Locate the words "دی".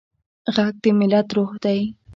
1.63-1.79